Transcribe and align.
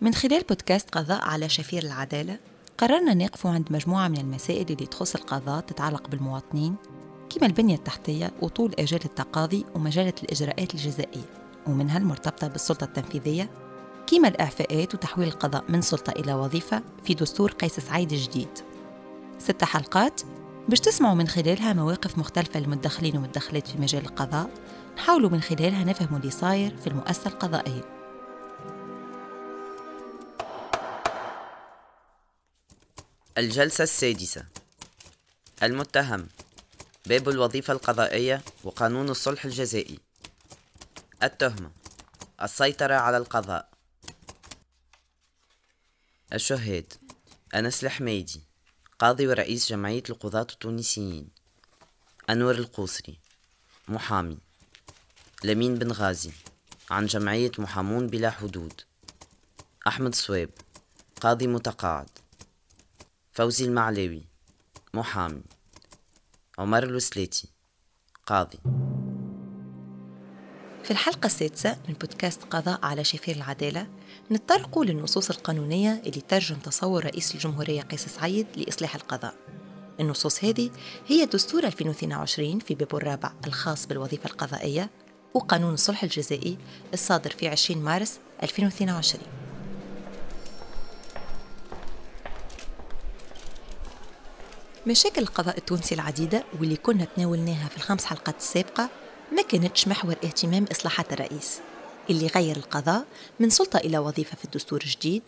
من 0.00 0.14
خلال 0.14 0.42
بودكاست 0.48 0.90
قضاء 0.90 1.20
على 1.22 1.48
شفير 1.48 1.82
العدالة 1.82 2.36
قررنا 2.80 3.14
نقف 3.14 3.46
عند 3.46 3.72
مجموعة 3.72 4.08
من 4.08 4.16
المسائل 4.16 4.66
اللي 4.70 4.86
تخص 4.86 5.14
القضاء 5.14 5.60
تتعلق 5.60 6.08
بالمواطنين 6.08 6.76
كما 7.30 7.46
البنية 7.46 7.74
التحتية 7.74 8.30
وطول 8.42 8.74
آجال 8.78 9.00
التقاضي 9.04 9.64
ومجالة 9.74 10.12
الإجراءات 10.22 10.74
الجزائية 10.74 11.24
ومنها 11.66 11.98
المرتبطة 11.98 12.48
بالسلطة 12.48 12.84
التنفيذية 12.84 13.50
كما 14.06 14.28
الإعفاءات 14.28 14.94
وتحويل 14.94 15.28
القضاء 15.28 15.64
من 15.68 15.80
سلطة 15.80 16.10
إلى 16.10 16.34
وظيفة 16.34 16.82
في 17.04 17.14
دستور 17.14 17.52
قيس 17.52 17.80
سعيد 17.80 18.12
الجديد. 18.12 18.58
ست 19.38 19.64
حلقات 19.64 20.20
باش 20.68 20.80
تسمعوا 20.80 21.14
من 21.14 21.28
خلالها 21.28 21.72
مواقف 21.72 22.18
مختلفة 22.18 22.60
للمدخلين 22.60 23.16
والمدخلات 23.16 23.66
في 23.68 23.78
مجال 23.78 24.02
القضاء 24.02 24.50
نحاولوا 24.96 25.30
من 25.30 25.40
خلالها 25.40 25.84
نفهموا 25.84 26.18
اللي 26.18 26.30
صاير 26.30 26.76
في 26.76 26.86
المؤسسة 26.86 27.30
القضائية. 27.30 27.99
الجلسة 33.38 33.84
السادسة. 33.84 34.46
المتهم 35.62 36.28
باب 37.06 37.28
الوظيفة 37.28 37.72
القضائية 37.72 38.42
وقانون 38.64 39.08
الصلح 39.08 39.44
الجزائي. 39.44 39.98
التهمة 41.22 41.70
السيطرة 42.42 42.94
على 42.94 43.16
القضاء. 43.16 43.70
الشهاد 46.32 46.92
أنس 47.54 47.84
الحميدي 47.84 48.40
قاضي 48.98 49.26
ورئيس 49.26 49.68
جمعية 49.68 50.02
القضاة 50.10 50.46
التونسيين. 50.52 51.28
أنور 52.30 52.54
القوسري 52.54 53.18
محامي. 53.88 54.38
لمين 55.44 55.74
بن 55.74 55.92
غازي 55.92 56.32
عن 56.90 57.06
جمعية 57.06 57.52
محامون 57.58 58.06
بلا 58.06 58.30
حدود. 58.30 58.80
أحمد 59.86 60.14
صويب 60.14 60.50
قاضي 61.20 61.46
متقاعد. 61.46 62.19
فوزي 63.40 63.64
المعلاوي 63.64 64.22
محامي. 64.94 65.42
عمر 66.58 66.82
الوسلاتي 66.82 67.48
قاضي. 68.26 68.58
في 70.84 70.90
الحلقة 70.90 71.26
السادسة 71.26 71.76
من 71.88 71.94
بودكاست 71.94 72.44
قضاء 72.44 72.80
على 72.82 73.04
شفير 73.04 73.36
العدالة 73.36 73.86
نتطرقوا 74.30 74.84
للنصوص 74.84 75.30
القانونية 75.30 76.02
اللي 76.06 76.20
ترجم 76.20 76.56
تصور 76.56 77.04
رئيس 77.04 77.34
الجمهورية 77.34 77.82
قيس 77.82 78.06
سعيد 78.06 78.46
لإصلاح 78.56 78.94
القضاء. 78.94 79.34
النصوص 80.00 80.44
هذه 80.44 80.70
هي 81.06 81.26
دستور 81.26 81.64
2022 81.64 82.58
في 82.58 82.74
بابه 82.74 82.98
الرابع 82.98 83.32
الخاص 83.46 83.86
بالوظيفة 83.86 84.30
القضائية 84.30 84.90
وقانون 85.34 85.74
الصلح 85.74 86.02
الجزائي 86.02 86.58
الصادر 86.94 87.30
في 87.30 87.48
20 87.48 87.82
مارس 87.82 88.20
2022 88.42 89.39
مشاكل 94.86 95.22
القضاء 95.22 95.58
التونسي 95.58 95.94
العديدة 95.94 96.44
واللي 96.60 96.76
كنا 96.76 97.04
تناولناها 97.04 97.68
في 97.68 97.76
الخمس 97.76 98.04
حلقات 98.04 98.36
السابقة 98.36 98.88
ما 99.32 99.42
كانتش 99.42 99.88
محور 99.88 100.12
اهتمام 100.24 100.64
إصلاحات 100.70 101.12
الرئيس 101.12 101.60
اللي 102.10 102.26
غير 102.26 102.56
القضاء 102.56 103.04
من 103.40 103.50
سلطة 103.50 103.76
إلى 103.76 103.98
وظيفة 103.98 104.36
في 104.36 104.44
الدستور 104.44 104.80
الجديد 104.82 105.22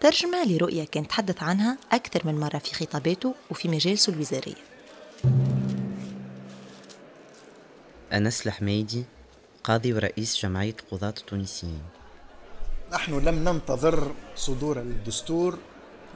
ترجمة 0.00 0.44
لرؤية 0.44 0.84
كان 0.84 1.08
تحدث 1.08 1.42
عنها 1.42 1.78
أكثر 1.92 2.26
من 2.26 2.40
مرة 2.40 2.58
في 2.58 2.74
خطاباته 2.74 3.34
وفي 3.50 3.68
مجالسه 3.68 4.12
الوزارية. 4.12 4.54
أنس 8.12 8.46
الحميدي 8.46 9.04
قاضي 9.64 9.92
ورئيس 9.92 10.42
جمعية 10.42 10.76
القضاة 10.80 11.14
التونسيين. 11.18 11.82
نحن 12.92 13.18
لم 13.18 13.48
ننتظر 13.48 14.12
صدور 14.36 14.80
الدستور 14.80 15.58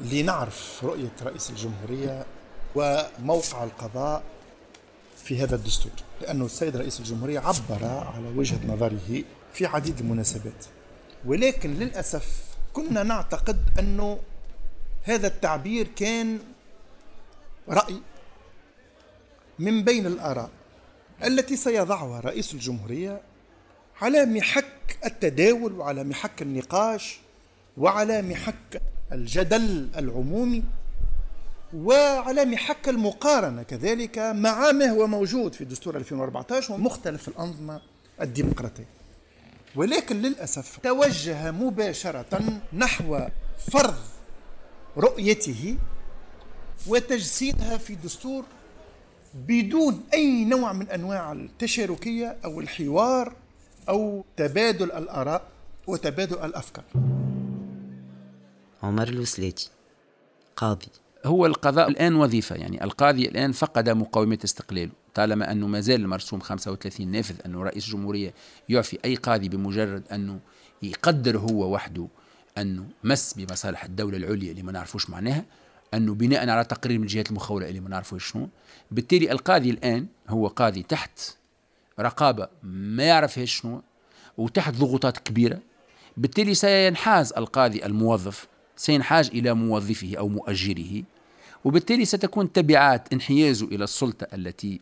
لنعرف 0.01 0.85
رؤية 0.85 1.13
رئيس 1.23 1.51
الجمهورية 1.51 2.27
وموقع 2.75 3.65
القضاء 3.65 4.23
في 5.25 5.43
هذا 5.43 5.55
الدستور 5.55 5.93
لأنه 6.21 6.45
السيد 6.45 6.77
رئيس 6.77 7.01
الجمهورية 7.01 7.39
عبر 7.41 7.85
على 8.15 8.29
وجهة 8.37 8.67
نظره 8.67 9.25
في 9.53 9.67
عديد 9.67 9.99
المناسبات. 10.01 10.65
ولكن 11.27 11.75
للأسف 11.75 12.45
كنا 12.73 13.03
نعتقد 13.03 13.63
أنه 13.79 14.19
هذا 15.03 15.27
التعبير 15.27 15.89
كان 15.97 16.39
رأي 17.69 17.97
من 19.59 19.85
بين 19.85 20.07
الآراء 20.07 20.51
التي 21.25 21.57
سيضعها 21.57 22.21
رئيس 22.21 22.55
الجمهورية 22.55 23.21
على 24.01 24.27
محك 24.27 24.99
التداول 25.05 25.73
وعلى 25.73 26.05
محك 26.05 26.43
النقاش 26.43 27.21
وعلى 27.77 28.23
محك 28.23 28.83
الجدل 29.13 29.89
العمومي 29.97 30.65
وعلى 31.75 32.45
محك 32.45 32.89
المقارنة 32.89 33.63
كذلك 33.63 34.19
مع 34.19 34.73
ما 34.73 34.91
هو 34.91 35.07
موجود 35.07 35.55
في 35.55 35.65
دستور 35.65 35.97
2014 35.97 36.75
ومختلف 36.75 37.29
الأنظمة 37.29 37.81
الديمقراطية. 38.21 38.87
ولكن 39.77 40.23
للأسف 40.23 40.79
توجه 40.83 41.51
مباشرة 41.51 42.61
نحو 42.73 43.21
فرض 43.73 43.99
رؤيته 44.97 45.77
وتجسيدها 46.87 47.77
في 47.77 47.95
دستور 47.95 48.45
بدون 49.35 50.05
أي 50.15 50.45
نوع 50.45 50.73
من 50.73 50.89
أنواع 50.91 51.33
التشاركية 51.33 52.37
أو 52.45 52.61
الحوار 52.61 53.33
أو 53.89 54.25
تبادل 54.37 54.93
الآراء 54.93 55.43
وتبادل 55.87 56.45
الأفكار. 56.45 56.85
عمر 58.83 59.09
الوسلاتي 59.09 59.71
قاضي. 60.57 60.89
هو 61.25 61.47
القضاء 61.47 61.89
الآن 61.89 62.15
وظيفة 62.15 62.57
يعني 62.57 62.85
القاضي 62.85 63.29
الآن 63.29 63.53
فقد 63.53 63.89
مقومات 63.89 64.45
استقلاله. 64.45 64.93
طالما 65.15 65.53
أنه 65.53 65.67
ما 65.67 65.81
زال 65.81 66.01
المرسوم 66.01 66.41
35 66.41 67.09
نافذ 67.09 67.35
أنه 67.47 67.63
رئيس 67.63 67.87
الجمهورية 67.87 68.35
يعفي 68.69 68.99
أي 69.05 69.15
قاضي 69.15 69.49
بمجرد 69.49 70.03
أنه 70.13 70.41
يقدر 70.83 71.39
هو 71.39 71.75
وحده 71.75 72.09
أنه 72.59 72.87
مس 73.05 73.35
بمصالح 73.35 73.85
الدولة 73.85 74.17
العليا 74.17 74.51
اللي 74.51 74.63
ما 74.63 74.73
نعرفوش 74.73 75.11
معناها 75.11 75.45
أنه 75.95 76.15
بناء 76.15 76.49
على 76.49 76.65
تقرير 76.65 76.99
من 76.99 77.05
الجهات 77.05 77.31
المخولة 77.31 77.69
اللي 77.69 77.81
ما 77.81 77.89
نعرفوش 77.89 78.33
شنو. 78.33 78.49
بالتالي 78.91 79.33
القاضي 79.33 79.71
الآن 79.71 80.07
هو 80.29 80.47
قاضي 80.47 80.83
تحت 80.83 81.21
رقابة 82.01 82.49
ما 82.63 83.03
يعرفهاش 83.03 83.61
شنو 83.61 83.83
وتحت 84.37 84.75
ضغوطات 84.75 85.19
كبيرة. 85.19 85.59
بالتالي 86.17 86.55
سينحاز 86.55 87.33
القاضي 87.33 87.87
الموظف 87.87 88.49
سينحاز 88.79 89.29
إلى 89.29 89.55
موظفه 89.55 90.15
أو 90.19 90.29
مؤجره 90.29 91.03
وبالتالي 91.65 92.05
ستكون 92.05 92.53
تبعات 92.53 93.13
انحيازه 93.13 93.67
إلى 93.67 93.85
السلطة 93.85 94.27
التي 94.35 94.81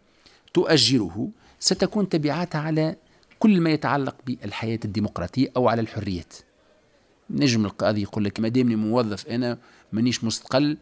تؤجره 0.55 1.29
ستكون 1.61 2.09
تبعاتها 2.09 2.61
على 2.61 2.97
كل 3.39 3.61
ما 3.61 3.71
يتعلق 3.71 4.17
بالحياة 4.27 4.79
الديمقراطية 4.85 5.49
أو 5.57 5.69
على 5.69 5.81
الحريات. 5.81 6.35
نجم 7.31 7.65
القاضي 7.65 8.03
يقول 8.03 8.25
لك 8.25 8.41
ما 8.41 8.49
دامني 8.49 8.77
موظف 8.77 9.27
أنا 9.27 9.59
مانيش 9.93 10.25
مستقل 10.25 10.77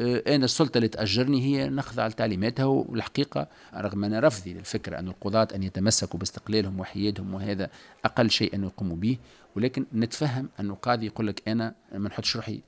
أنا 0.00 0.44
السلطة 0.44 0.78
اللي 0.78 0.88
تأجرني 0.88 1.42
هي 1.42 1.68
نخضع 1.68 2.06
لتعليماتها 2.06 2.64
والحقيقة 2.64 3.48
رغم 3.74 4.04
أن 4.04 4.14
رفضي 4.14 4.54
للفكرة 4.54 4.98
أن 4.98 5.08
القضاة 5.08 5.48
أن 5.54 5.62
يتمسكوا 5.62 6.18
باستقلالهم 6.18 6.80
وحيادهم 6.80 7.34
وهذا 7.34 7.70
أقل 8.04 8.30
شيء 8.30 8.54
أن 8.54 8.64
يقوموا 8.64 8.96
به 8.96 9.18
ولكن 9.56 9.86
نتفهم 9.94 10.48
أنه 10.60 10.74
قاضي 10.74 11.06
يقول 11.06 11.26
لك 11.26 11.48
أنا 11.48 11.74
ما 11.92 12.08
نحطش 12.08 12.36
روحي 12.36 12.60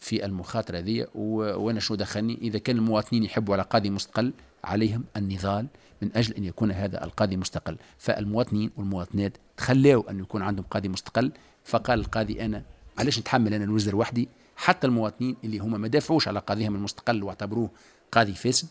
في 0.00 0.24
المخاطرة 0.24 0.78
ذي 0.78 1.06
وأنا 1.14 1.80
شو 1.80 1.94
دخلني؟ 1.94 2.38
إذا 2.42 2.58
كان 2.58 2.76
المواطنين 2.76 3.24
يحبوا 3.24 3.54
على 3.54 3.62
قاضي 3.62 3.90
مستقل 3.90 4.32
عليهم 4.64 5.04
النضال 5.16 5.66
من 6.02 6.10
أجل 6.16 6.34
أن 6.34 6.44
يكون 6.44 6.72
هذا 6.72 7.04
القاضي 7.04 7.36
مستقل. 7.36 7.76
فالمواطنين 7.98 8.70
والمواطنات 8.76 9.32
تخلاوا 9.56 10.10
أن 10.10 10.20
يكون 10.20 10.42
عندهم 10.42 10.64
قاضي 10.70 10.88
مستقل 10.88 11.32
فقال 11.64 12.00
القاضي 12.00 12.44
أنا 12.44 12.62
علاش 12.98 13.18
نتحمل 13.18 13.54
أنا 13.54 13.64
الوزر 13.64 13.96
وحدي؟ 13.96 14.28
حتى 14.56 14.86
المواطنين 14.86 15.36
اللي 15.44 15.58
هم 15.58 15.80
ما 15.80 15.88
دافعوش 15.88 16.28
على 16.28 16.38
قاضيهم 16.38 16.74
المستقل 16.74 17.22
واعتبروه 17.22 17.70
قاضي 18.12 18.34
فاسد 18.34 18.68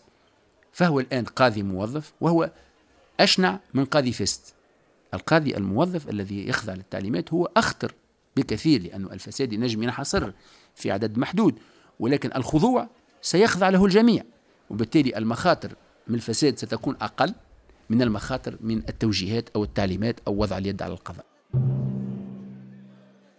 فهو 0.72 1.00
الآن 1.00 1.26
قاضي 1.26 1.64
موظف 1.64 2.14
وهو 2.22 2.52
أشنع 3.20 3.60
من 3.74 3.86
قاضي 3.86 4.12
فاسد. 4.12 4.42
القاضي 5.14 5.58
الموظف 5.58 6.10
الذي 6.10 6.48
يخضع 6.48 6.74
للتعليمات 6.74 7.34
هو 7.34 7.50
أخطر 7.58 7.94
بكثير 8.36 8.84
لأن 8.84 9.06
الفساد 9.06 9.54
ينجم 9.54 9.84
ينحصر 9.84 10.32
في 10.76 10.92
عدد 10.92 11.18
محدود 11.18 11.56
ولكن 12.00 12.30
الخضوع 12.36 12.88
سيخضع 13.22 13.70
له 13.70 13.86
الجميع 13.86 14.24
وبالتالي 14.70 15.18
المخاطر 15.18 15.76
من 16.08 16.16
الفساد 16.16 16.58
ستكون 16.58 16.96
أقل 17.02 17.34
من 17.90 18.02
المخاطر 18.02 18.58
من 18.62 18.78
التوجيهات 18.78 19.50
أو 19.56 19.64
التعليمات 19.64 20.20
أو 20.28 20.38
وضع 20.42 20.58
اليد 20.58 20.82
على 20.82 20.94
القضاء. 20.94 21.26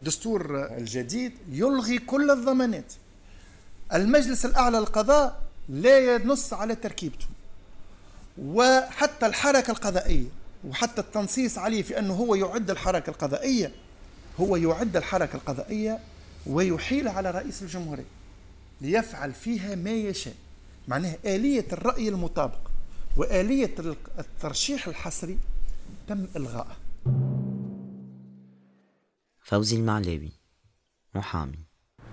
الدستور 0.05 0.67
الجديد. 0.77 1.33
يلغي 1.51 1.99
كل 1.99 2.31
الضمانات. 2.31 2.93
المجلس 3.95 4.45
الأعلى 4.45 4.79
للقضاء 4.79 5.43
لا 5.69 5.99
ينص 5.99 6.53
على 6.53 6.75
تركيبته. 6.75 7.27
وحتى 8.39 9.27
الحركة 9.27 9.71
القضائية 9.71 10.29
وحتى 10.65 11.01
التنصيص 11.01 11.59
عليه 11.59 11.83
في 11.83 11.99
أنه 11.99 12.15
هو 12.15 12.35
يعد 12.35 12.71
الحركة 12.71 13.11
القضائية 13.11 13.73
هو 14.41 14.57
يعد 14.57 14.97
الحركة 14.97 15.37
القضائية 15.37 15.99
ويحيل 16.47 17.09
على 17.09 17.31
رئيس 17.31 17.63
الجمهورية 17.63 18.05
ليفعل 18.81 19.33
فيها 19.33 19.75
ما 19.75 19.91
يشاء. 19.91 20.35
معناها 20.89 21.17
آلية 21.25 21.67
الرأي 21.73 22.09
المطابق 22.09 22.71
وآلية 23.17 23.75
الترشيح 24.19 24.89
الحصري 24.89 25.39
تم 26.09 26.27
إلغائها. 26.37 26.77
فوزي 29.55 29.77
المعلاوي 29.77 30.33
محامي. 31.15 31.63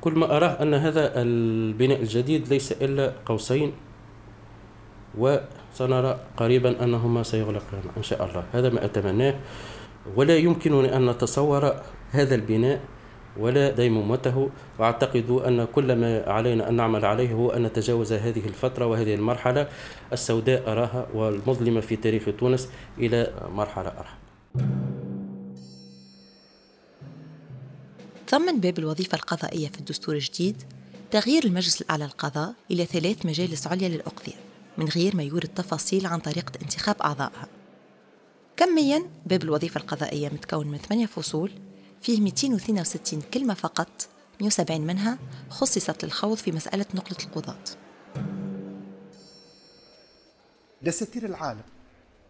كل 0.01 0.13
ما 0.13 0.37
أراه 0.37 0.61
أن 0.61 0.73
هذا 0.73 1.21
البناء 1.21 2.01
الجديد 2.01 2.47
ليس 2.53 2.71
إلا 2.71 3.13
قوسين 3.25 3.73
وسنرى 5.17 6.19
قريبا 6.37 6.83
أنهما 6.83 7.23
سيغلقان 7.23 7.83
إن 7.97 8.03
شاء 8.03 8.25
الله. 8.25 8.43
هذا 8.53 8.69
ما 8.69 8.85
أتمناه. 8.85 9.35
ولا 10.15 10.37
يمكنني 10.37 10.95
أن 10.97 11.09
نتصور 11.09 11.81
هذا 12.11 12.35
البناء 12.35 12.81
ولا 13.37 13.71
ديمومته 13.71 14.49
وأعتقد 14.79 15.29
أن 15.29 15.65
كل 15.65 15.95
ما 15.95 16.23
علينا 16.29 16.69
أن 16.69 16.75
نعمل 16.75 17.05
عليه 17.05 17.33
هو 17.33 17.49
أن 17.49 17.63
نتجاوز 17.63 18.13
هذه 18.13 18.45
الفترة 18.45 18.85
وهذه 18.85 19.15
المرحلة 19.15 19.67
السوداء 20.13 20.71
أراها 20.71 21.07
والمظلمة 21.13 21.81
في 21.81 21.95
تاريخ 21.95 22.29
تونس 22.39 22.69
إلى 22.97 23.33
مرحلة 23.49 23.87
ارحب. 23.87 24.30
ضمن 28.31 28.59
باب 28.59 28.79
الوظيفة 28.79 29.15
القضائية 29.15 29.67
في 29.67 29.79
الدستور 29.79 30.15
الجديد 30.15 30.63
تغيير 31.11 31.43
المجلس 31.43 31.81
الأعلى 31.81 32.03
للقضاء 32.03 32.53
إلى 32.71 32.85
ثلاث 32.85 33.25
مجالس 33.25 33.67
عليا 33.67 33.89
للأقضية 33.89 34.33
من 34.77 34.85
غير 34.85 35.15
ما 35.15 35.23
يورد 35.23 35.47
تفاصيل 35.47 36.05
عن 36.05 36.19
طريقة 36.19 36.51
انتخاب 36.61 36.95
أعضائها. 37.01 37.47
كميا 38.57 39.03
باب 39.25 39.43
الوظيفة 39.43 39.79
القضائية 39.79 40.29
متكون 40.29 40.67
من 40.67 40.77
ثمانية 40.77 41.05
فصول 41.05 41.51
فيه 42.01 42.21
262 42.21 43.21
كلمة 43.33 43.53
فقط 43.53 44.07
170 44.41 44.81
منها 44.81 45.17
خصصت 45.49 46.05
للخوض 46.05 46.37
في 46.37 46.51
مسألة 46.51 46.85
نقلة 46.95 47.17
القضاة. 47.25 47.63
دساتير 50.81 51.25
العالم 51.25 51.63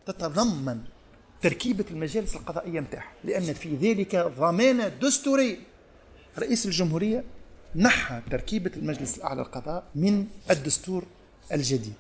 تتضمن 0.06 0.81
تركيبة 1.42 1.86
المجالس 1.92 2.36
القضائية 2.36 2.80
متاعها 2.80 3.13
لأن 3.24 3.53
في 3.53 3.75
ذلك 3.75 4.15
ضمانة 4.15 4.88
دستورية. 4.88 5.71
رئيس 6.39 6.66
الجمهورية 6.66 7.24
نحى 7.75 8.22
تركيبة 8.31 8.72
المجلس 8.78 9.18
الأعلى 9.18 9.39
للقضاء 9.42 9.83
من 9.95 10.28
الدستور 10.51 11.04
الجديد 11.51 11.94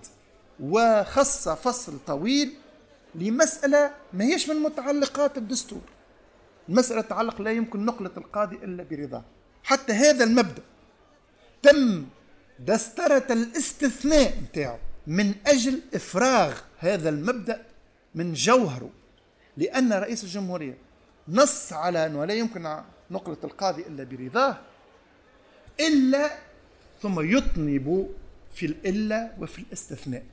وخص 0.59 1.49
فصل 1.49 1.99
طويل 2.07 2.53
لمسألة 3.15 3.91
ما 4.13 4.25
هيش 4.25 4.49
من 4.49 4.55
متعلقات 4.55 5.37
الدستور. 5.37 5.81
المسألة 6.69 7.01
تتعلق 7.01 7.41
لا 7.41 7.51
يمكن 7.51 7.85
نقلة 7.85 8.11
القاضي 8.17 8.55
إلا 8.55 8.83
برضاه 8.91 9.23
حتى 9.63 9.93
هذا 9.93 10.23
المبدأ 10.23 10.61
تم 11.63 12.05
دسترة 12.59 13.25
الاستثناء 13.29 14.33
نتاعو 14.43 14.77
من 15.07 15.33
أجل 15.47 15.81
إفراغ 15.93 16.57
هذا 16.77 17.09
المبدأ 17.09 17.61
من 18.15 18.33
جوهره 18.33 18.89
لأن 19.57 19.93
رئيس 19.93 20.23
الجمهورية 20.23 20.77
نص 21.27 21.73
على 21.73 22.05
أنه 22.05 22.25
لا 22.25 22.33
يمكن 22.33 22.81
نقلة 23.11 23.37
القاضي 23.43 23.81
إلا 23.81 24.03
برضاه 24.03 24.57
إلا 25.79 26.29
ثم 27.01 27.37
يطنب 27.37 28.09
في 28.53 28.65
الإلا 28.65 29.31
وفي 29.39 29.59
الاستثناء 29.59 30.23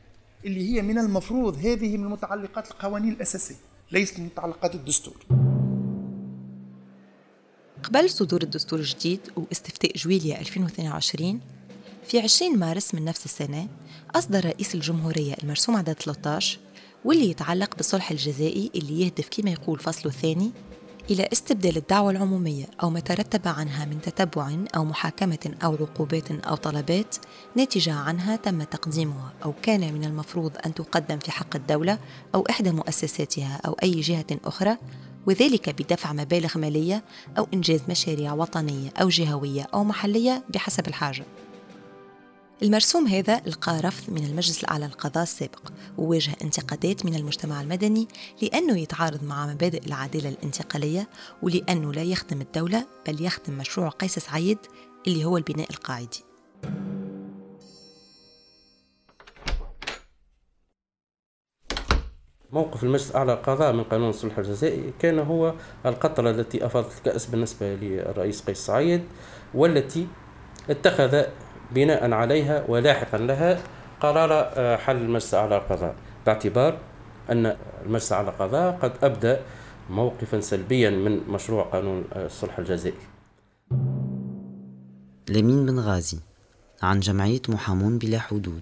اللي 0.44 0.74
هي 0.74 0.82
من 0.82 0.98
المفروض 0.98 1.56
هذه 1.56 1.96
من 1.96 2.08
متعلقات 2.08 2.70
القوانين 2.70 3.12
الأساسية 3.12 3.56
ليست 3.92 4.18
من 4.18 4.26
متعلقات 4.26 4.74
الدستور. 4.74 5.16
قبل 7.82 8.10
صدور 8.10 8.42
الدستور 8.42 8.78
الجديد 8.78 9.20
واستفتاء 9.36 9.96
جويليا 9.96 10.40
2022 10.40 11.40
في 12.08 12.20
20 12.20 12.58
مارس 12.58 12.94
من 12.94 13.04
نفس 13.04 13.24
السنة 13.24 13.68
أصدر 14.14 14.44
رئيس 14.44 14.74
الجمهورية 14.74 15.34
المرسوم 15.42 15.76
عدد 15.76 15.92
13 15.92 16.58
واللي 17.04 17.30
يتعلق 17.30 17.76
بالصلح 17.76 18.10
الجزائي 18.10 18.70
اللي 18.74 19.00
يهدف 19.00 19.28
كما 19.30 19.50
يقول 19.50 19.78
فصله 19.78 20.12
الثاني 20.12 20.50
إلى 21.10 21.28
استبدال 21.32 21.76
الدعوة 21.76 22.10
العمومية 22.10 22.64
أو 22.82 22.90
ما 22.90 23.00
ترتب 23.00 23.48
عنها 23.48 23.84
من 23.84 24.00
تتبع 24.00 24.56
أو 24.76 24.84
محاكمة 24.84 25.54
أو 25.64 25.74
عقوبات 25.74 26.30
أو 26.30 26.54
طلبات 26.54 27.16
ناتجة 27.56 27.94
عنها 27.94 28.36
تم 28.36 28.62
تقديمها 28.62 29.32
أو 29.44 29.52
كان 29.62 29.94
من 29.94 30.04
المفروض 30.04 30.52
أن 30.66 30.74
تقدم 30.74 31.18
في 31.18 31.30
حق 31.30 31.56
الدولة 31.56 31.98
أو 32.34 32.46
إحدى 32.50 32.70
مؤسساتها 32.70 33.60
أو 33.66 33.72
أي 33.82 34.00
جهة 34.00 34.26
أخرى 34.44 34.76
وذلك 35.26 35.82
بدفع 35.82 36.12
مبالغ 36.12 36.58
مالية 36.58 37.04
أو 37.38 37.46
إنجاز 37.54 37.80
مشاريع 37.88 38.32
وطنية 38.32 38.90
أو 39.00 39.08
جهوية 39.08 39.66
أو 39.74 39.84
محلية 39.84 40.44
بحسب 40.48 40.88
الحاجة. 40.88 41.24
المرسوم 42.62 43.06
هذا 43.06 43.40
لقى 43.46 43.80
رفض 43.80 44.12
من 44.12 44.24
المجلس 44.24 44.64
الأعلى 44.64 44.86
للقضاء 44.86 45.22
السابق 45.22 45.72
وواجه 45.98 46.32
انتقادات 46.42 47.06
من 47.06 47.14
المجتمع 47.14 47.60
المدني 47.60 48.08
لأنه 48.42 48.78
يتعارض 48.78 49.24
مع 49.24 49.46
مبادئ 49.46 49.86
العدالة 49.86 50.28
الانتقالية 50.28 51.08
ولأنه 51.42 51.92
لا 51.92 52.02
يخدم 52.02 52.40
الدولة 52.40 52.86
بل 53.06 53.24
يخدم 53.24 53.58
مشروع 53.58 53.88
قيس 53.88 54.18
سعيد 54.18 54.58
اللي 55.06 55.24
هو 55.24 55.36
البناء 55.36 55.70
القاعدي. 55.70 56.24
موقف 62.52 62.84
المجلس 62.84 63.10
الأعلى 63.10 63.32
للقضاء 63.32 63.72
من 63.72 63.84
قانون 63.84 64.08
الصلح 64.08 64.38
الجزائي 64.38 64.92
كان 64.98 65.18
هو 65.18 65.54
القطرة 65.86 66.30
التي 66.30 66.66
أفاضت 66.66 66.98
الكأس 66.98 67.26
بالنسبة 67.26 67.74
للرئيس 67.74 68.42
قيس 68.42 68.66
سعيد 68.66 69.02
والتي 69.54 70.06
اتخذ 70.70 71.24
بناء 71.72 72.12
عليها 72.12 72.64
ولاحقا 72.68 73.18
لها 73.18 73.60
قرار 74.00 74.32
آه، 74.32 74.76
حل 74.76 74.96
المجلس 74.96 75.34
الأعلى 75.34 75.54
للقضاء 75.54 75.94
باعتبار 76.26 76.78
أن 77.30 77.56
المجلس 77.86 78.12
الأعلى 78.12 78.26
للقضاء 78.28 78.78
قد 78.82 78.92
أبدى 79.02 79.36
موقفا 79.90 80.40
سلبيا 80.40 80.90
من 80.90 81.20
مشروع 81.28 81.62
قانون 81.62 82.04
آه، 82.12 82.26
الصلح 82.26 82.58
الجزائي. 82.58 82.94
لمين 85.28 85.66
بن 85.66 85.78
غازي؟ 85.78 86.18
عن 86.82 87.00
جمعية 87.00 87.42
محامون 87.48 87.98
بلا 87.98 88.18
حدود. 88.18 88.60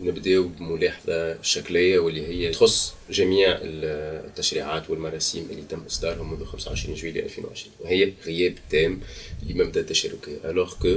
نبداو 0.00 0.48
بملاحظة 0.48 1.42
شكلية 1.42 1.98
واللي 1.98 2.26
هي 2.26 2.50
تخص 2.50 2.94
جميع 3.10 3.58
التشريعات 3.62 4.90
والمراسيم 4.90 5.48
اللي 5.50 5.62
تم 5.62 5.80
إصدارهم 5.86 6.32
منذ 6.32 6.44
25 6.44 6.94
جويلية 6.94 7.22
2020 7.24 7.74
وهي 7.80 8.12
غياب 8.26 8.54
تام 8.70 9.00
لمبدأ 9.42 9.80
التشاركية 9.80 10.38
alors 10.44 10.70
que 10.84 10.88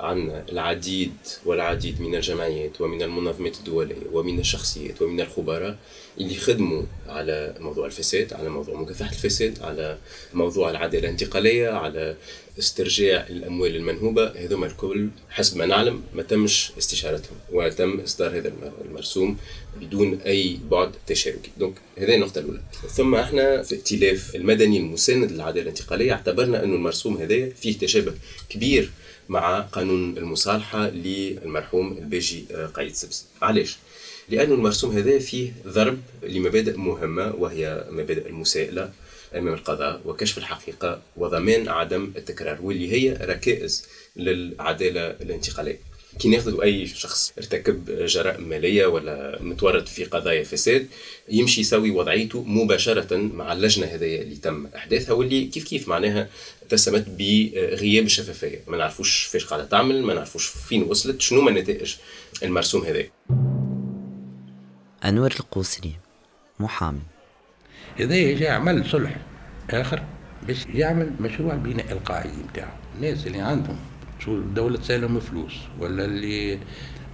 عندنا 0.00 0.44
العديد 0.52 1.12
والعديد 1.44 2.00
من 2.00 2.14
الجمعيات 2.14 2.80
ومن 2.80 3.02
المنظمات 3.02 3.56
الدولية 3.58 3.94
ومن 4.12 4.38
الشخصيات 4.38 5.02
ومن 5.02 5.20
الخبراء 5.20 5.78
اللي 6.20 6.34
خدموا 6.34 6.82
على 7.08 7.54
موضوع 7.60 7.86
الفساد 7.86 8.32
على 8.32 8.48
موضوع 8.48 8.80
مكافحة 8.80 9.10
الفساد 9.10 9.62
على 9.62 9.98
موضوع 10.34 10.70
العدالة 10.70 11.04
الانتقالية 11.04 11.68
على 11.68 12.16
استرجاع 12.58 13.26
الأموال 13.30 13.76
المنهوبة. 13.76 14.26
هذوما 14.26 14.66
الكل 14.66 15.08
حسب 15.30 15.56
ما 15.56 15.66
نعلم 15.66 16.02
ما 16.14 16.22
تمش 16.22 16.72
استشارتهم 16.78 17.36
وتم 17.52 18.00
إصدار 18.00 18.38
هذا 18.38 18.52
المرسوم 18.84 19.36
بدون 19.80 20.20
أي 20.20 20.58
بعد 20.70 20.92
تشاركي. 21.06 21.50
دونك 21.58 21.74
هذه 21.98 22.14
النقطة 22.14 22.38
الأولى. 22.38 22.60
ثم 22.88 23.14
إحنا 23.14 23.62
في 23.62 23.74
ائتلاف 23.74 24.36
المدني 24.36 24.78
المساند 24.78 25.32
للعدالة 25.32 25.62
الانتقالية. 25.62 26.12
اعتبرنا 26.12 26.64
أنه 26.64 26.74
المرسوم 26.74 27.16
هذا 27.16 27.50
فيه 27.50 27.78
تشابه 27.78 28.14
كبير 28.48 28.90
مع 29.28 29.60
قانون 29.60 30.18
المصالحة 30.18 30.88
للمرحوم 30.88 31.92
الباجي 31.92 32.44
آه، 32.50 32.66
قايد 32.66 32.94
سبس 32.94 33.24
علاش؟ 33.42 33.76
لأن 34.28 34.52
المرسوم 34.52 34.96
هذا 34.96 35.18
فيه 35.18 35.52
ضرب 35.66 35.98
لمبادئ 36.22 36.76
مهمة 36.76 37.34
وهي 37.34 37.84
مبادئ 37.90 38.28
المساءلة 38.28 38.92
أمام 39.34 39.54
القضاء 39.54 40.00
وكشف 40.04 40.38
الحقيقة 40.38 41.02
وضمان 41.16 41.68
عدم 41.68 42.12
التكرار 42.16 42.58
واللي 42.62 42.92
هي 42.92 43.12
ركائز 43.12 43.86
للعدالة 44.16 45.00
الانتقالية 45.00 45.78
كي 46.18 46.28
ناخذوا 46.28 46.62
أي 46.62 46.86
شخص 46.86 47.32
ارتكب 47.38 47.90
جرائم 47.90 48.48
مالية 48.48 48.86
ولا 48.86 49.38
متورط 49.42 49.88
في 49.88 50.04
قضايا 50.04 50.44
فساد 50.44 50.86
يمشي 51.28 51.60
يسوي 51.60 51.90
وضعيته 51.90 52.42
مباشرة 52.42 53.16
مع 53.16 53.52
اللجنة 53.52 53.86
هذه 53.86 54.22
اللي 54.22 54.36
تم 54.36 54.66
أحداثها 54.76 55.12
واللي 55.12 55.44
كيف 55.44 55.64
كيف 55.64 55.88
معناها 55.88 56.28
اتسمت 56.62 57.06
بغياب 57.08 58.04
الشفافية. 58.04 58.60
ما 58.68 58.76
نعرفوش 58.76 59.24
فاش 59.24 59.44
قاعدة 59.44 59.64
تعمل 59.64 60.02
ما 60.02 60.14
نعرفوش 60.14 60.46
فين 60.46 60.82
وصلت 60.82 61.20
شنو 61.20 61.40
ما 61.40 61.50
النتائج 61.50 61.94
المرسوم 62.42 62.84
هذا 62.84 63.02
أنور 65.04 65.34
القوسري 65.40 65.96
محامي. 66.60 67.00
هذا 67.96 68.32
جاء 68.32 68.50
عمل 68.50 68.90
صلح 68.90 69.16
آخر 69.70 70.02
باش 70.46 70.66
يعمل 70.74 71.12
مشروع 71.20 71.54
البناء 71.54 71.92
القاعدي 71.92 72.42
نتاعو 72.50 72.70
الناس 72.96 73.26
اللي 73.26 73.40
عندهم 73.40 73.95
شو 74.18 74.34
الدولة 74.34 74.78
تسألهم 74.78 75.20
فلوس 75.20 75.54
ولا 75.80 76.04
اللي 76.04 76.58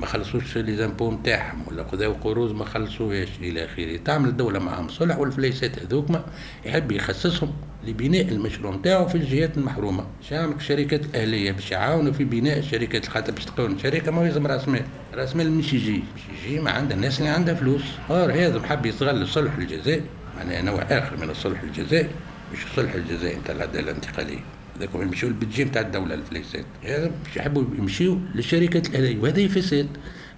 ما 0.00 0.06
خلصوش 0.06 0.58
لي 0.58 0.76
زامبو 0.76 1.10
نتاعهم 1.10 1.64
ولا 1.68 1.84
خذاو 1.88 2.12
قروض 2.12 2.54
ما 2.54 2.64
خلصوهاش 2.64 3.28
إلى 3.40 3.64
آخره. 3.64 3.96
تعمل 3.96 4.28
الدولة 4.28 4.58
معهم 4.58 4.88
صلح 4.88 5.18
والفليسات 5.18 5.78
هذوكما 5.82 6.24
يحب 6.64 6.92
يخصصهم 6.92 7.52
لبناء 7.86 8.28
المشروع 8.28 8.74
نتاعو 8.74 9.08
في 9.08 9.14
الجهات 9.14 9.58
المحرومة. 9.58 10.06
باش 10.20 10.32
يعمل 10.32 10.54
الشركات 10.56 11.04
الأهلية 11.04 11.52
باش 11.52 11.70
يعاونوا 11.70 12.12
في 12.12 12.24
بناء 12.24 12.58
الشركات 12.58 13.08
خاطر 13.08 13.32
باش 13.32 13.44
تكون 13.44 13.78
شركة 13.78 14.12
ما 14.12 14.26
يلزم 14.26 14.46
راس 14.46 14.68
مال. 14.68 14.84
راس 15.14 15.36
مال 15.36 15.52
مش 15.52 15.72
يجي 15.72 16.02
مش 16.16 16.22
يجي 16.46 16.60
ما 16.60 16.70
عندها 16.70 16.96
الناس 16.96 17.18
اللي 17.18 17.30
عندها 17.30 17.54
فلوس. 17.54 17.84
اور 18.10 18.32
هذا 18.32 18.58
محب 18.58 18.86
يستغل 18.86 19.22
الصلح 19.22 19.56
الجزائي 19.56 20.02
معناها 20.36 20.62
نوع 20.62 20.82
آخر 20.82 21.16
من 21.16 21.30
الصلح 21.30 21.62
الجزائي 21.62 22.08
مش 22.52 22.64
الصلح 22.64 22.94
الجزائي 22.94 23.36
نتاع 23.36 23.54
العدالة 23.54 23.90
الانتقالية. 23.90 24.40
هذاك 24.82 24.94
يمشيو 24.94 25.28
للبيدجي 25.28 25.64
نتاع 25.64 25.82
الدولة 25.82 26.14
الفليسات. 26.14 26.64
هذا 26.84 27.10
يحبوا 27.36 27.64
يمشيو 27.78 28.18
للشركات 28.34 28.88
الأهلية 28.88 29.18
وهذا 29.18 29.48
فساد 29.48 29.88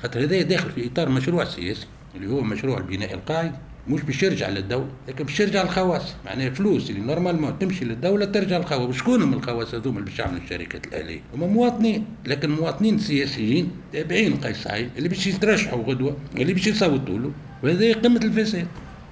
خاطر 0.02 0.20
هذا 0.20 0.42
داخل 0.42 0.70
في 0.70 0.86
إطار 0.86 1.08
مشروع 1.08 1.44
سياسي 1.44 1.86
اللي 2.16 2.28
هو 2.28 2.40
مشروع 2.40 2.78
البناء 2.78 3.14
القاعدي 3.14 3.52
مش 3.88 4.02
باش 4.02 4.22
يرجع 4.22 4.48
للدولة 4.48 4.88
لكن 5.08 5.24
باش 5.24 5.40
يرجع 5.40 5.62
للخواص. 5.62 6.14
معناها 6.26 6.46
الفلوس 6.46 6.90
اللي 6.90 7.00
normalement 7.00 7.58
تمشي 7.58 7.84
للدولة 7.84 8.24
ترجع 8.24 8.58
للخواص. 8.58 8.88
وشكون 8.88 9.22
هم 9.22 9.34
الخواص 9.34 9.74
هذوما 9.74 9.98
اللي 9.98 10.10
باش 10.10 10.18
يعملوا 10.18 10.40
الشركات 10.40 10.86
الأهلية 10.86 11.20
هم 11.34 11.40
مواطنين 11.40 12.04
لكن 12.26 12.50
مواطنين 12.50 12.98
سياسيين 12.98 13.70
تابعين 13.92 14.36
قيس 14.36 14.56
سعيد 14.56 14.90
اللي 14.96 15.08
باش 15.08 15.26
يترشحوا 15.26 15.82
غدوة 15.82 16.16
اللي 16.36 16.52
باش 16.52 16.66
يصوتوا 16.66 17.18
له. 17.18 17.32
وهذا 17.62 17.92
قمة 17.92 18.20
الفساد. 18.24 18.66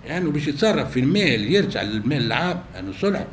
يعني 0.06 0.30
باش 0.30 0.48
يتصرف 0.48 0.90
في 0.90 1.00
المال 1.00 1.54
يرجع 1.54 1.82
للمال 1.82 2.26
العام 2.26 2.60
يعني 2.74 2.92
صلح 3.00 3.26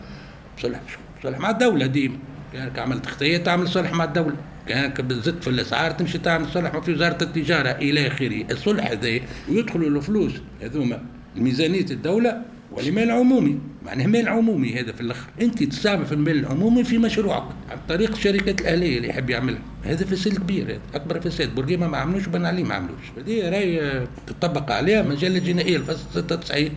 صلح 0.61 0.81
صلح 1.23 1.39
مع 1.39 1.49
الدولة 1.49 1.85
ديما. 1.85 2.17
كانك 2.53 2.79
عملت 2.79 3.05
خطية 3.05 3.37
تعمل 3.37 3.67
صلح 3.67 3.93
مع 3.93 4.03
الدولة. 4.03 4.35
كانك 4.67 5.01
بزدت 5.01 5.43
في 5.43 5.49
الأسعار 5.49 5.91
تمشي 5.91 6.17
تعمل 6.17 6.47
صلح 6.47 6.77
في 6.77 6.93
وزارة 6.93 7.23
التجارة 7.23 7.69
إلى 7.69 8.07
آخره، 8.07 8.45
الصلح 8.51 8.91
هذا 8.91 9.19
ويدخلوا 9.49 9.89
له 9.89 9.99
فلوس. 9.99 10.31
هذوما 10.61 11.01
ميزانيه 11.35 11.85
الدولة 11.91 12.41
والمال 12.71 13.03
العمومي. 13.03 13.59
معناه 13.85 14.07
مال 14.07 14.29
عمومي 14.29 14.79
هذا 14.79 14.91
في 14.91 15.01
الأخر. 15.01 15.27
أنت 15.41 15.63
تستعمل 15.63 16.05
في 16.05 16.11
المال 16.11 16.39
العمومي 16.39 16.83
في 16.83 16.97
مشروعك. 16.97 17.43
عن 17.69 17.77
طريق 17.89 18.11
الشركات 18.11 18.61
الاهليه 18.61 18.97
اللي 18.97 19.09
يحب 19.09 19.29
يعملها. 19.29 19.61
هذا 19.83 20.05
فساد 20.05 20.37
كبير. 20.37 20.65
هذا 20.65 20.79
أكبر 20.93 21.21
فساد. 21.21 21.55
بورقيما 21.55 21.87
ما 21.87 21.97
عملوش 21.97 22.27
بن 22.27 22.45
علي 22.45 22.63
ما 22.63 22.75
عملوش. 22.75 23.03
هذه 23.17 23.49
راي 23.49 24.07
تطبق 24.27 24.71
عليها 24.71 25.01
مجلة 25.01 25.37
الجنائيه 25.37 25.77
الفصل 25.77 26.05
96 26.13 26.69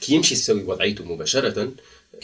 كي 0.00 0.14
يمشي 0.14 0.34
يسوي 0.34 0.62
وضعيته 0.62 1.14
مباشرة 1.14 1.68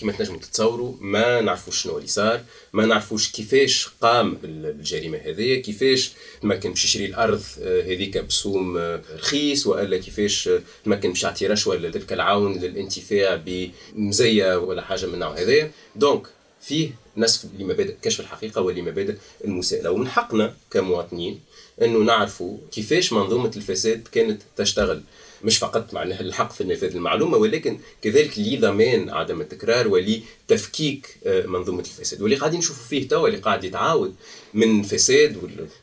كما 0.00 0.12
تنجموا 0.12 0.38
تتصوروا 0.38 0.94
ما 1.00 1.40
نعرفوش 1.40 1.82
شنو 1.82 1.96
اللي 1.96 2.08
صار 2.08 2.44
ما 2.72 2.86
نعرفوش 2.86 3.30
كيفاش 3.30 3.88
قام 4.00 4.34
بالجريمة 4.34 5.18
هذه 5.18 5.54
كيفاش 5.54 6.12
تمكن 6.42 6.70
باش 6.70 6.84
يشري 6.84 7.04
الأرض 7.04 7.42
آه، 7.62 7.82
هذيك 7.82 8.18
بسوم 8.18 8.76
آه، 8.76 9.02
رخيص 9.14 9.66
وإلا 9.66 9.98
كيفاش 9.98 10.48
آه، 10.48 10.62
تمكن 10.84 11.08
باش 11.08 11.22
يعطي 11.22 11.46
رشوه 11.46 11.76
لتلك 11.76 12.12
العون 12.12 12.58
للانتفاع 12.58 13.42
بمزية 13.46 14.58
ولا 14.58 14.82
حاجة 14.82 15.06
من 15.06 15.14
النوع 15.14 15.38
هذايا 15.38 15.70
دونك 15.96 16.26
فيه 16.60 16.90
نسف 17.16 17.44
لمبادئ 17.58 17.94
كشف 18.02 18.20
الحقيقة 18.20 18.60
ولمبادئ 18.60 19.14
المساءلة. 19.44 19.90
ومن 19.90 20.08
حقنا 20.08 20.54
كمواطنين 20.70 21.40
إنه 21.82 21.98
نعرفوا 21.98 22.58
كيفاش 22.72 23.12
منظومة 23.12 23.52
الفساد 23.56 24.08
كانت 24.12 24.42
تشتغل. 24.56 25.02
مش 25.44 25.58
فقط 25.58 25.94
معناها 25.94 26.20
الحق 26.20 26.52
في 26.52 26.64
نفاذ 26.64 26.94
المعلومة 26.94 27.36
ولكن 27.36 27.78
كذلك 28.02 28.38
لضمان 28.38 29.10
عدم 29.10 29.40
التكرار 29.40 29.88
ولتفكيك 29.88 31.18
آه، 31.26 31.46
منظومة 31.46 31.80
الفساد. 31.80 32.22
واللي 32.22 32.36
قاعدين 32.36 32.58
نشوفوا 32.58 32.84
فيه 32.86 33.08
توا 33.08 33.28
اللي 33.28 33.38
قاعد 33.38 33.64
يتعاود 33.64 34.14
من 34.54 34.82
فساد 34.82 35.36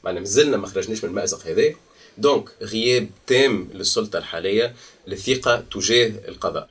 معناها 0.03 0.19
مازلنا 0.19 0.57
ما 0.57 0.67
خرجناش 0.67 1.03
من 1.03 1.09
المأزق 1.09 1.47
هذا. 1.47 1.73
donc 2.17 2.49
غياب 2.61 3.09
تام 3.27 3.69
للسلطة 3.73 4.17
الحالية 4.17 4.75
للثقه 5.07 5.63
تجاه 5.71 6.11
القضاء. 6.27 6.69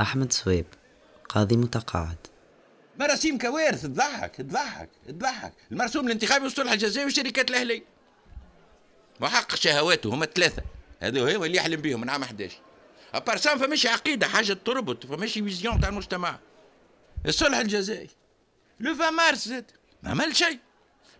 أحمد 0.00 0.32
سويب 0.32 0.64
قاضي 1.28 1.56
متقاعد. 1.56 2.16
مراسيم 3.00 3.38
كوارث 3.38 3.82
تضحك 3.82 4.36
تضحك 4.36 4.88
تضحك. 5.08 5.52
المرسوم 5.72 6.06
الانتخابي 6.06 6.44
والصلح 6.44 6.72
الجزائي 6.72 7.04
والشركات 7.04 7.50
الاهليه 7.50 7.95
وحقق 9.20 9.54
شهواته 9.54 10.14
هما 10.14 10.26
ثلاثة. 10.26 10.62
هذا 11.00 11.20
هو 11.36 11.44
اللي 11.44 11.56
يحلم 11.56 11.80
بهم 11.80 12.00
من 12.00 12.10
عام 12.10 12.22
11 12.22 12.56
à 13.14 13.20
part 13.20 13.45
ça 13.45 13.58
فمش 13.58 13.86
عقيدة 13.86 14.28
حاجة 14.28 14.52
تربط 14.52 15.06
فمش 15.06 15.32
vision 15.32 15.80
تاع 15.80 15.88
المجتمع. 15.88 16.38
الصلح 17.26 17.58
الجزائي 17.58 18.08
لو 18.80 18.94
مارس 18.94 19.48
زاد. 19.48 19.64
ما 20.02 20.10
عمل 20.10 20.36
شيء. 20.36 20.58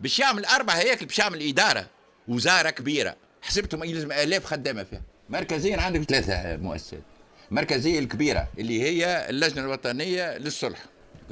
باش 0.00 0.18
يعمل 0.18 0.44
أربع 0.44 0.74
هياكل 0.74 1.06
باش 1.06 1.18
يعمل 1.18 1.48
إدارة 1.48 1.86
وزارة 2.28 2.70
كبيرة. 2.70 3.16
حسبتهم 3.42 3.84
يلزم 3.84 4.12
آلاف 4.12 4.44
خدامة 4.44 4.82
فيها. 4.84 5.02
مركزيا 5.28 5.80
عندك 5.80 6.02
ثلاثة 6.02 6.56
مؤسسات. 6.56 7.02
المركزيه 7.50 7.98
الكبيرة 7.98 8.48
اللي 8.58 8.82
هي 8.82 9.30
اللجنة 9.30 9.64
الوطنية 9.64 10.38
للصلح. 10.38 10.78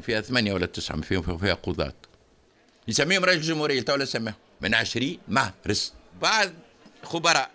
فيها 0.02 0.20
ثمانية 0.20 0.52
ولا 0.52 0.66
تسعة 0.66 1.00
فيها 1.00 1.20
فيها 1.20 1.54
قضاة. 1.54 1.94
يسميهم 2.88 3.24
رئيس 3.24 3.38
الجمهورية 3.38 3.80
تو 3.80 4.04
سماهم 4.04 4.34
من 4.60 4.74
20 4.74 5.18
مارس 5.28 5.92
بعد 6.22 6.54
خبراء 7.02 7.50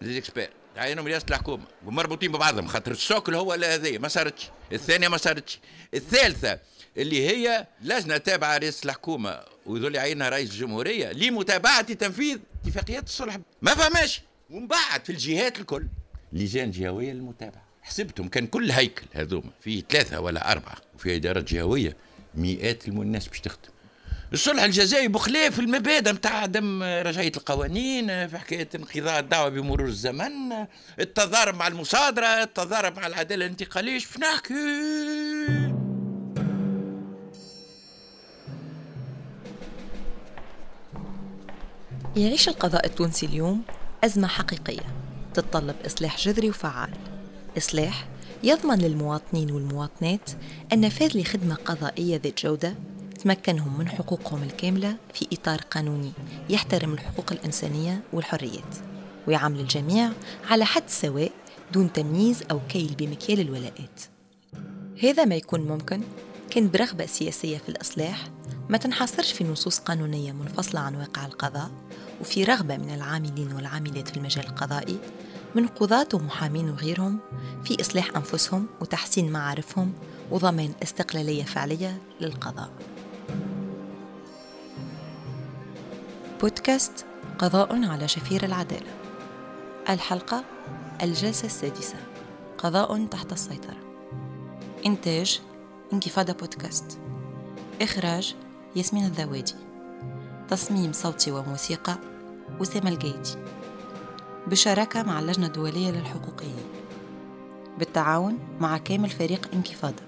ليزيكسبير 0.00 0.50
تعينهم 0.74 1.06
رئاسه 1.06 1.26
الحكومة 1.30 1.64
ومربوطين 1.86 2.32
ببعضهم 2.32 2.66
خاطر 2.66 2.90
السوكل 2.90 3.34
هو 3.34 3.52
هذه 3.52 3.98
ما 3.98 4.08
صارتش. 4.08 4.48
الثانية 4.72 5.08
ما 5.08 5.16
صارتش. 5.16 5.58
الثالثة 5.94 6.58
اللي 6.96 7.28
هي 7.28 7.66
لجنه 7.82 8.16
تابعة 8.16 8.58
رئاسه 8.58 8.84
الحكومة 8.84 9.40
وذول 9.66 9.94
يعينها 9.94 10.28
رئيس 10.28 10.50
الجمهورية 10.50 11.12
لمتابعة 11.12 11.82
تنفيذ 11.82 12.38
اتفاقيات 12.64 13.04
الصلح. 13.04 13.38
ما 13.62 13.74
فهماش. 13.74 14.22
ومن 14.50 14.66
بعد 14.66 15.04
في 15.04 15.10
الجهات 15.10 15.60
الكل. 15.60 15.86
لجان 16.32 16.70
جهوية 16.70 17.12
للمتابعة. 17.12 17.64
حسبتهم. 17.82 18.28
كان 18.28 18.46
كل 18.46 18.70
هيكل 18.70 19.06
هذوما. 19.12 19.50
فيه 19.60 19.82
ثلاثة 19.90 20.20
ولا 20.20 20.52
أربعة. 20.52 20.76
وفي 20.94 21.16
إدارات 21.16 21.44
جهوية 21.44 21.96
مئات 22.34 22.88
الناس 22.88 23.28
باش 23.28 23.40
تخدم. 23.40 23.70
الصلح 24.32 24.62
الجزائي 24.62 25.08
بخلاف 25.08 25.58
المبادئ 25.58 26.12
نتاع 26.12 26.36
عدم 26.36 26.82
رجعية 26.82 27.32
القوانين 27.36 28.28
في 28.28 28.38
حكاية 28.38 28.68
انقضاء 28.74 29.18
الدعوة 29.18 29.48
بمرور 29.48 29.86
الزمن 29.86 30.66
التضارب 31.00 31.54
مع 31.54 31.66
المصادرة 31.68 32.26
التضارب 32.26 32.96
مع 32.96 33.06
العدالة 33.06 33.44
الانتقالية 33.44 33.98
شو 33.98 34.20
نحكي؟ 34.20 34.54
يعيش 42.16 42.48
القضاء 42.48 42.86
التونسي 42.86 43.26
اليوم 43.26 43.62
أزمة 44.04 44.28
حقيقية 44.28 44.86
تتطلب 45.34 45.76
إصلاح 45.86 46.18
جذري 46.18 46.48
وفعال. 46.50 46.90
إصلاح 47.58 48.08
يضمن 48.42 48.78
للمواطنين 48.78 49.50
والمواطنات 49.50 50.30
النفاذ 50.72 51.18
لخدمة 51.18 51.54
قضائية 51.54 52.20
ذات 52.24 52.44
جودة 52.44 52.74
تمكنهم 53.18 53.78
من 53.78 53.88
حقوقهم 53.88 54.42
الكاملة 54.42 54.96
في 55.14 55.26
إطار 55.32 55.60
قانوني 55.70 56.12
يحترم 56.50 56.92
الحقوق 56.92 57.32
الإنسانية 57.32 58.00
والحريات 58.12 58.76
ويعامل 59.26 59.60
الجميع 59.60 60.10
على 60.50 60.64
حد 60.64 60.82
سواء 60.86 61.32
دون 61.72 61.92
تمييز 61.92 62.42
أو 62.50 62.60
كيل 62.68 62.94
بمكيال 62.98 63.40
الولاءات. 63.40 64.00
هذا 65.02 65.24
ما 65.24 65.34
يكون 65.34 65.60
ممكن 65.60 66.00
كان 66.50 66.70
برغبة 66.70 67.06
سياسية 67.06 67.58
في 67.58 67.68
الإصلاح 67.68 68.30
ما 68.68 68.78
تنحصرش 68.78 69.32
في 69.32 69.44
نصوص 69.44 69.78
قانونية 69.78 70.32
منفصلة 70.32 70.80
عن 70.80 70.94
واقع 70.94 71.26
القضاء 71.26 71.70
وفي 72.20 72.44
رغبة 72.44 72.76
من 72.76 72.90
العاملين 72.94 73.52
والعاملات 73.52 74.08
في 74.08 74.16
المجال 74.16 74.46
القضائي 74.46 74.98
من 75.54 75.66
قضاة 75.66 76.08
ومحامين 76.14 76.70
وغيرهم 76.70 77.18
في 77.64 77.80
إصلاح 77.80 78.16
أنفسهم 78.16 78.66
وتحسين 78.80 79.32
معارفهم 79.32 79.92
وضمان 80.30 80.72
استقلالية 80.82 81.44
فعلية 81.44 81.98
للقضاء. 82.20 82.70
بودكاست 86.40 87.06
قضاء 87.38 87.84
على 87.84 88.08
شفير 88.08 88.44
العدالة. 88.44 88.90
الحلقة 89.90 90.44
الجلسة 91.02 91.46
السادسة. 91.46 91.96
قضاء 92.58 93.06
تحت 93.06 93.32
السيطرة. 93.32 93.76
إنتاج 94.86 95.40
انكفاضة 95.92 96.32
بودكاست. 96.32 96.98
إخراج 97.82 98.34
ياسمين 98.76 99.04
الذوادي. 99.04 99.54
تصميم 100.48 100.92
صوتي 100.92 101.30
وموسيقى 101.30 101.98
أسامة 102.62 102.90
الجيدي 102.90 103.34
بالشراكة 104.46 105.02
مع 105.02 105.18
اللجنة 105.18 105.46
الدولية 105.46 105.90
للحقوقيين. 105.90 106.66
بالتعاون 107.78 108.38
مع 108.60 108.78
كامل 108.78 109.10
فريق 109.10 109.48
انكفاضة. 109.54 110.07